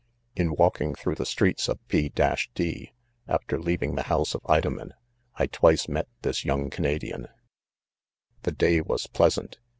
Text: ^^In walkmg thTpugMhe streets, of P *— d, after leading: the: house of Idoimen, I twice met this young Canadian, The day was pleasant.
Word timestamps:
^^In 0.35 0.57
walkmg 0.57 0.95
thTpugMhe 0.95 1.27
streets, 1.27 1.67
of 1.69 1.77
P 1.87 2.09
*— 2.09 2.55
d, 2.65 2.91
after 3.27 3.59
leading: 3.59 3.93
the: 3.93 4.01
house 4.09 4.33
of 4.33 4.41
Idoimen, 4.49 4.93
I 5.35 5.45
twice 5.45 5.87
met 5.87 6.07
this 6.23 6.43
young 6.43 6.71
Canadian, 6.71 7.27
The 8.41 8.51
day 8.51 8.81
was 8.81 9.05
pleasant. 9.05 9.59